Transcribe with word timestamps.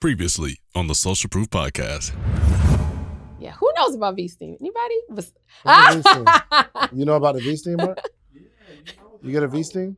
Previously 0.00 0.60
on 0.76 0.86
the 0.86 0.94
Social 0.94 1.28
Proof 1.28 1.50
Podcast. 1.50 2.14
Yeah, 3.40 3.50
who 3.58 3.68
knows 3.76 3.96
about 3.96 4.14
V 4.14 4.28
steam? 4.28 4.56
Anybody? 4.60 4.94
What's 5.08 5.32
a 5.64 5.94
V 5.94 6.02
steam? 6.02 6.24
You 6.98 7.04
know 7.04 7.16
about 7.16 7.34
the 7.34 7.40
V 7.40 7.56
steam, 7.56 7.76
Mark? 7.78 7.98
You 9.22 9.32
get 9.32 9.42
a 9.42 9.48
V 9.48 9.64
steam? 9.64 9.96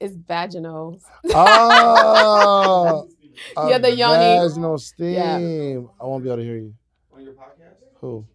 it's 0.00 0.14
vaginal. 0.14 0.98
Oh, 1.34 3.06
a 3.58 3.68
Yeah, 3.68 3.76
the 3.76 3.94
yoni. 3.94 4.38
vaginal 4.48 4.78
steam. 4.78 5.12
Yeah. 5.12 5.80
I 6.00 6.04
won't 6.06 6.24
be 6.24 6.30
able 6.30 6.38
to 6.38 6.44
hear 6.44 6.56
you. 6.56 6.74
On 7.12 7.22
your 7.22 7.34
podcast? 7.34 7.74
Who? 8.00 8.26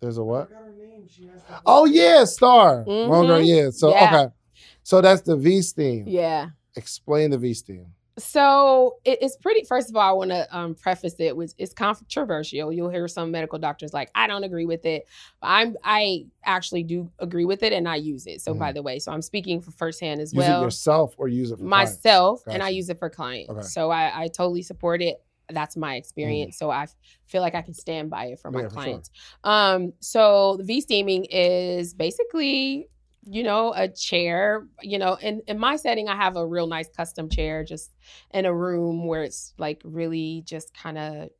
There's 0.00 0.16
a 0.16 0.22
I 0.22 0.24
what? 0.24 0.50
got 0.50 0.62
her 0.62 0.72
name. 0.72 1.06
She 1.06 1.26
has 1.26 1.42
to 1.42 1.60
Oh 1.66 1.84
yeah, 1.84 2.24
Star. 2.24 2.82
Mhm. 2.86 3.10
Wrong 3.10 3.26
girl, 3.26 3.42
yeah. 3.42 3.68
So 3.68 3.90
Yeah. 3.90 4.22
okay. 4.24 4.34
So 4.82 5.02
that's 5.02 5.20
the 5.20 5.36
V 5.36 5.60
steam. 5.60 6.04
Yeah. 6.08 6.48
Explain 6.76 7.30
the 7.30 7.36
V 7.38 7.52
steam. 7.52 7.88
So 8.16 8.96
it, 9.04 9.18
it's 9.22 9.36
pretty. 9.36 9.64
First 9.64 9.90
of 9.90 9.96
all, 9.96 10.08
I 10.08 10.12
want 10.12 10.30
to 10.30 10.56
um, 10.56 10.74
preface 10.76 11.16
it 11.18 11.36
with 11.36 11.52
it's 11.58 11.74
controversial. 11.74 12.72
You'll 12.72 12.88
hear 12.88 13.08
some 13.08 13.30
medical 13.32 13.58
doctors 13.58 13.92
like, 13.92 14.10
I 14.14 14.26
don't 14.28 14.44
agree 14.44 14.66
with 14.66 14.86
it. 14.86 15.08
I'm 15.42 15.76
I 15.82 16.26
actually 16.44 16.84
do 16.84 17.10
agree 17.18 17.44
with 17.44 17.62
it, 17.62 17.72
and 17.72 17.88
I 17.88 17.96
use 17.96 18.26
it. 18.26 18.40
So 18.40 18.54
by 18.54 18.70
the 18.72 18.82
way, 18.82 18.98
so 19.00 19.10
I'm 19.10 19.22
speaking 19.22 19.60
for 19.60 19.72
firsthand 19.72 20.20
as 20.20 20.32
Mm-hmm. 20.32 20.40
Use 20.40 20.48
well. 20.48 20.60
it 20.60 20.64
yourself 20.64 21.14
or 21.18 21.28
use 21.28 21.50
it 21.50 21.58
for 21.58 21.66
clients? 21.66 22.04
myself 22.04 22.42
and 22.46 22.62
I 22.62 22.68
use 22.68 22.88
it 22.88 22.98
for 22.98 23.10
clients. 23.10 23.50
Okay. 23.50 23.62
So 23.62 23.90
I, 23.90 24.22
I 24.22 24.28
totally 24.28 24.62
support 24.62 25.02
it. 25.02 25.16
That's 25.50 25.76
my 25.76 25.96
experience. 25.96 26.56
So 26.56 26.70
I 26.70 26.86
feel 27.26 27.42
like 27.42 27.54
I 27.54 27.62
can 27.62 27.74
stand 27.74 28.10
by 28.10 28.26
it 28.26 28.40
for 28.40 28.50
my 28.50 28.62
Yeah, 28.62 28.68
for 28.68 28.74
sure. 28.74 28.82
clients. 28.82 29.10
Um, 29.44 29.92
so 30.00 30.56
the 30.56 30.64
V 30.64 30.80
steaming 30.80 31.26
is 31.26 31.92
basically, 31.94 32.88
you 33.26 33.42
know, 33.42 33.72
a 33.74 33.88
chair, 33.88 34.66
you 34.82 34.98
know, 34.98 35.14
in, 35.14 35.42
in 35.46 35.58
my 35.58 35.76
setting, 35.76 36.08
I 36.08 36.16
have 36.16 36.36
a 36.36 36.46
real 36.46 36.66
nice 36.66 36.88
custom 36.88 37.28
chair 37.28 37.64
just 37.64 37.90
in 38.32 38.44
a 38.46 38.54
room 38.54 39.06
where 39.06 39.22
it's 39.22 39.54
like 39.58 39.80
really 39.84 40.42
just 40.46 40.74
kind 40.74 40.98
of, 40.98 41.30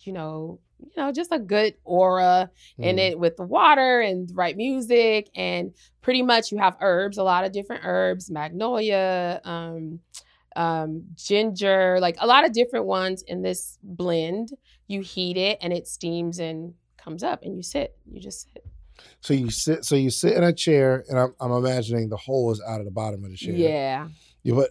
you 0.00 0.12
know, 0.12 0.60
you 0.78 0.92
know, 0.96 1.10
just 1.10 1.32
a 1.32 1.38
good 1.40 1.74
aura 1.84 2.50
in 2.78 2.96
Mm. 2.96 3.10
it 3.10 3.18
with 3.18 3.36
the 3.36 3.42
water 3.44 4.00
and 4.00 4.28
the 4.28 4.34
right 4.34 4.56
music 4.56 5.28
and 5.34 5.74
pretty 6.02 6.22
much 6.22 6.52
you 6.52 6.58
have 6.58 6.76
herbs 6.80 7.18
a 7.18 7.22
lot 7.24 7.44
of 7.44 7.50
different 7.52 7.82
herbs 7.84 8.30
magnolia 8.30 9.40
um, 9.44 9.98
um, 10.56 11.02
ginger 11.16 11.98
like 12.00 12.16
a 12.20 12.26
lot 12.28 12.44
of 12.44 12.52
different 12.52 12.86
ones 12.86 13.22
in 13.22 13.42
this 13.42 13.78
blend 13.82 14.50
you 14.86 15.00
heat 15.00 15.36
it 15.36 15.58
and 15.62 15.72
it 15.72 15.88
steams 15.88 16.38
and 16.38 16.74
comes 16.96 17.24
up 17.24 17.42
and 17.42 17.56
you 17.56 17.62
sit 17.62 17.96
you 18.10 18.20
just 18.20 18.52
sit 18.52 18.64
So 19.20 19.34
you 19.34 19.50
sit. 19.50 19.84
So 19.84 19.96
you 19.96 20.10
sit 20.10 20.34
in 20.34 20.44
a 20.44 20.52
chair, 20.52 21.04
and 21.08 21.18
I'm, 21.18 21.34
I'm 21.40 21.52
imagining 21.52 22.08
the 22.08 22.16
hole 22.16 22.50
is 22.52 22.62
out 22.66 22.80
of 22.80 22.84
the 22.84 22.90
bottom 22.92 23.24
of 23.24 23.30
the 23.30 23.36
chair. 23.36 23.54
yeah 23.54 24.08
You 24.42 24.54
put 24.54 24.70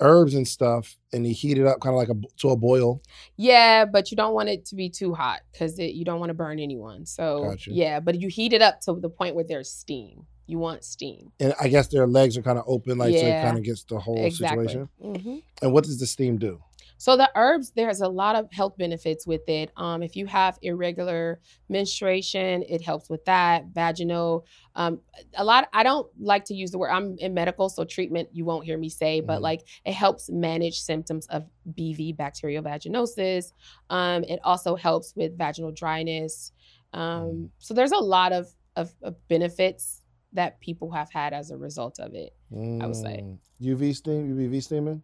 herbs 0.00 0.34
and 0.34 0.46
stuff, 0.46 0.94
and 1.12 1.26
you 1.26 1.32
heat 1.32 1.56
it 1.58 1.66
up, 1.66 1.80
kind 1.80 1.94
of 1.94 1.98
like 1.98 2.10
a 2.10 2.36
to 2.40 2.50
a 2.50 2.56
boil. 2.56 3.00
yeah 3.36 3.84
but 3.86 4.10
you 4.10 4.16
don't 4.16 4.34
want 4.34 4.48
it 4.50 4.66
to 4.66 4.74
be 4.74 4.90
too 4.90 5.14
hot 5.14 5.40
because 5.52 5.78
you 5.78 6.04
don't 6.04 6.20
want 6.20 6.28
to 6.30 6.34
burn 6.34 6.58
anyone 6.60 7.06
so 7.06 7.44
Gotcha. 7.44 7.70
yeah 7.72 7.98
but 8.00 8.20
you 8.20 8.28
heat 8.28 8.52
it 8.52 8.60
up 8.60 8.80
to 8.82 8.92
the 9.00 9.08
point 9.08 9.34
where 9.34 9.44
there's 9.44 9.70
steam 9.72 10.26
you 10.46 10.58
want 10.58 10.84
steam 10.84 11.32
And 11.40 11.54
I 11.60 11.68
guess 11.68 11.88
their 11.88 12.06
legs 12.06 12.36
are 12.36 12.42
kind 12.42 12.58
of 12.58 12.64
open, 12.68 12.98
like 12.98 13.14
so 13.16 13.24
it 13.26 13.40
kind 13.42 13.56
of 13.58 13.64
gets 13.64 13.84
the 13.84 13.98
whole 13.98 14.22
exactly 14.24 14.66
situation. 14.68 14.88
Mhm. 15.02 15.42
And 15.62 15.72
what 15.72 15.84
does 15.84 15.98
the 15.98 16.06
steam 16.06 16.36
do? 16.36 16.62
So 16.98 17.16
the 17.16 17.30
herbs, 17.34 17.72
there's 17.76 18.00
a 18.00 18.08
lot 18.08 18.36
of 18.36 18.50
health 18.52 18.76
benefits 18.78 19.26
with 19.26 19.46
it. 19.48 19.70
Um, 19.76 20.02
if 20.02 20.16
you 20.16 20.26
have 20.26 20.58
irregular 20.62 21.40
menstruation, 21.68 22.62
it 22.68 22.82
helps 22.82 23.10
with 23.10 23.24
that. 23.26 23.66
Vaginal, 23.74 24.46
um, 24.74 25.00
a 25.36 25.44
lot. 25.44 25.68
I 25.72 25.82
don't 25.82 26.06
like 26.18 26.44
to 26.46 26.54
use 26.54 26.70
the 26.70 26.78
word. 26.78 26.90
I'm 26.90 27.16
in 27.18 27.34
medical, 27.34 27.68
so 27.68 27.84
treatment 27.84 28.30
you 28.32 28.44
won't 28.44 28.64
hear 28.64 28.78
me 28.78 28.88
say, 28.88 29.20
but 29.20 29.38
Mhm. 29.38 29.42
like 29.42 29.66
it 29.84 29.92
helps 29.92 30.30
manage 30.30 30.80
symptoms 30.80 31.26
of 31.26 31.44
BV, 31.74 32.12
bacterial 32.16 32.62
vaginosis. 32.62 33.52
Um, 33.90 34.24
it 34.24 34.40
also 34.42 34.74
helps 34.74 35.14
with 35.14 35.36
vaginal 35.36 35.72
dryness. 35.72 36.52
Um, 36.92 37.50
so 37.58 37.74
there's 37.74 37.92
a 37.92 37.98
lot 37.98 38.32
of, 38.32 38.48
of 38.74 38.94
of 39.02 39.16
benefits 39.28 40.02
that 40.32 40.60
people 40.60 40.90
have 40.90 41.10
had 41.10 41.32
as 41.32 41.50
a 41.50 41.56
result 41.56 41.98
of 41.98 42.14
it. 42.14 42.34
I 42.52 42.86
would 42.86 42.96
say. 42.96 43.22
Mm. 43.22 43.38
UV 43.60 43.94
steam. 43.94 44.50
Be 44.50 44.60
steaming. 44.60 45.02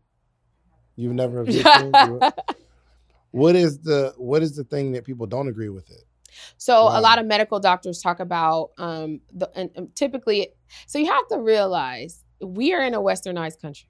You've 0.96 1.14
never? 1.14 1.44
You- 1.46 2.20
What 3.30 3.56
is 3.56 3.78
the 3.80 4.12
what 4.16 4.42
is 4.42 4.56
the 4.56 4.64
thing 4.64 4.92
that 4.92 5.04
people 5.04 5.26
don't 5.26 5.48
agree 5.48 5.70
with 5.70 5.90
it? 5.90 6.04
So 6.58 6.84
Wow. 6.84 6.98
a 6.98 7.00
lot 7.00 7.18
of 7.18 7.26
medical 7.26 7.60
doctors 7.60 8.00
talk 8.00 8.20
about 8.20 8.70
um 8.78 9.20
the 9.32 9.50
and, 9.54 9.70
and 9.74 9.94
typically 9.96 10.48
so 10.86 10.98
you 10.98 11.06
have 11.06 11.26
to 11.28 11.38
realize 11.38 12.24
we 12.42 12.74
are 12.74 12.82
in 12.82 12.94
a 12.94 13.00
westernized 13.00 13.60
country. 13.60 13.88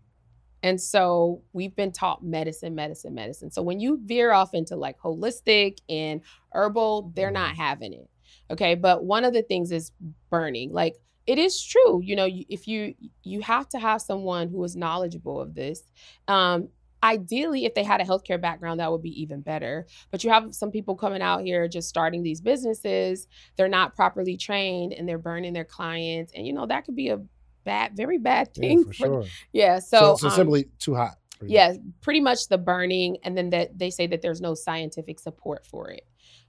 And 0.65 0.81
so 0.81 1.43
we've 1.53 1.75
been 1.75 1.91
taught 1.91 2.23
medicine, 2.23 2.77
medicine, 2.77 3.15
medicine. 3.15 3.51
So 3.51 3.63
when 3.63 3.81
you 3.81 3.99
veer 4.05 4.31
off 4.31 4.55
into 4.55 4.77
like 4.77 4.97
holistic 5.01 5.79
and 5.89 6.21
herbal, 6.53 7.11
they're 7.17 7.33
not 7.33 7.57
having 7.57 7.93
it. 7.95 8.09
Okay? 8.49 8.77
But 8.77 9.05
one 9.05 9.25
of 9.25 9.33
the 9.33 9.43
things 9.43 9.73
is 9.73 9.91
burning. 10.31 10.71
Like 10.73 10.95
it 11.27 11.39
is 11.39 11.61
true, 11.61 12.01
you 12.03 12.15
know, 12.15 12.29
if 12.31 12.69
you 12.69 12.95
you 13.25 13.41
have 13.41 13.69
to 13.71 13.79
have 13.81 14.03
someone 14.03 14.49
who 14.51 14.63
is 14.63 14.77
knowledgeable 14.77 15.41
of 15.41 15.55
this. 15.57 15.83
Um 16.29 16.69
ideally 17.03 17.65
if 17.65 17.75
they 17.75 17.85
had 17.85 18.01
a 18.01 18.05
healthcare 18.05 18.41
background 18.41 18.81
that 18.81 18.91
would 18.91 19.03
be 19.03 19.23
even 19.23 19.41
better. 19.41 19.87
But 20.11 20.25
you 20.25 20.31
have 20.31 20.55
some 20.55 20.71
people 20.71 20.97
coming 20.97 21.23
out 21.23 21.43
here 21.43 21.69
just 21.69 21.89
starting 21.89 22.23
these 22.23 22.41
businesses. 22.41 23.27
They're 23.57 23.69
not 23.69 23.95
properly 23.97 24.37
trained 24.37 24.93
and 24.93 25.09
they're 25.09 25.19
burning 25.19 25.53
their 25.53 25.65
clients. 25.65 26.33
And 26.35 26.47
you 26.47 26.53
know 26.53 26.67
that 26.67 26.85
could 26.85 26.97
be 26.97 27.09
a 27.09 27.21
bad 27.65 27.97
very 27.97 28.19
bad 28.19 28.49
Yeah, 28.57 28.61
thing 28.61 28.85
for 28.85 28.93
sure. 28.93 29.25
yeah 29.53 29.79
So, 29.79 30.17
so, 30.17 30.17
so 30.17 30.27
um, 30.29 30.33
simply 30.35 30.65
too 30.81 30.97
hot. 30.97 31.17
yeah 31.47 31.75
pretty 32.01 32.21
much 32.21 32.49
the 32.49 32.59
burning 32.59 33.19
and 33.23 33.37
then 33.39 33.51
that 33.51 33.79
they 33.79 33.89
say 33.91 34.07
that 34.09 34.21
there's 34.21 34.41
no 34.41 34.55
scientific 34.55 35.21
support 35.21 35.65
for 35.65 35.89
it 35.91 36.05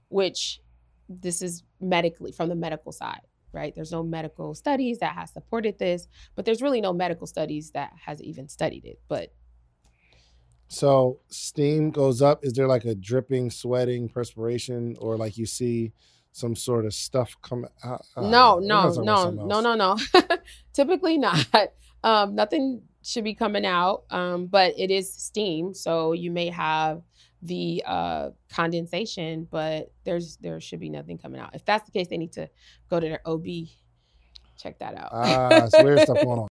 which 0.08 0.60
this 1.08 1.40
is 1.40 1.62
medically 1.80 2.32
from 2.32 2.48
the 2.48 2.56
medical 2.56 2.92
side 2.92 3.20
right? 3.52 3.72
There's 3.76 3.92
no 3.92 4.02
medical 4.02 4.52
studies 4.56 4.98
that 4.98 5.14
has 5.14 5.32
supported 5.32 5.78
this 5.78 6.08
but 6.34 6.44
there's 6.44 6.60
really 6.62 6.80
no 6.80 6.92
medical 6.92 7.28
studies 7.28 7.70
that 7.70 7.92
has 8.04 8.20
even 8.20 8.48
studied 8.48 8.84
it. 8.84 8.98
But 9.06 9.32
So 10.68 11.20
steam 11.28 11.90
goes 11.90 12.22
up. 12.22 12.44
Is 12.44 12.52
there 12.54 12.66
like 12.66 12.84
a 12.84 12.94
dripping, 12.94 13.50
sweating, 13.50 14.08
perspiration, 14.08 14.96
or 14.98 15.16
like 15.16 15.36
you 15.36 15.46
see 15.46 15.92
some 16.32 16.56
sort 16.56 16.84
of 16.84 16.94
stuff 16.94 17.36
come 17.42 17.66
out? 17.84 18.04
no, 18.16 18.56
we're 18.56 18.66
no, 18.66 18.88
about 18.88 19.04
no, 19.04 19.60
no, 19.60 19.60
no, 19.60 19.74
no. 19.74 19.98
Typically 20.72 21.18
not. 21.18 21.46
Um, 22.02 22.34
nothing 22.34 22.82
should 23.02 23.24
be 23.24 23.34
coming 23.34 23.64
out, 23.64 24.04
um, 24.10 24.46
but 24.46 24.74
it 24.78 24.90
is 24.90 25.12
steam, 25.12 25.74
so 25.74 26.12
you 26.12 26.30
may 26.30 26.48
have 26.48 27.02
the 27.42 27.82
uh, 27.86 28.30
condensation, 28.50 29.46
but 29.50 29.92
there's 30.04 30.36
there 30.38 30.60
should 30.60 30.80
be 30.80 30.88
nothing 30.88 31.18
coming 31.18 31.40
out. 31.40 31.54
If 31.54 31.64
that's 31.64 31.84
the 31.84 31.92
case, 31.92 32.08
they 32.08 32.16
need 32.16 32.32
to 32.32 32.48
go 32.88 32.98
to 32.98 33.06
their 33.06 33.20
OB, 33.26 33.46
check 34.58 34.78
that 34.78 34.94
out. 34.96 35.10
Ah, 35.12 35.64
it's 35.64 35.82
weird 35.82 36.00
stuff 36.00 36.16
going 36.22 36.28
on. 36.28 36.38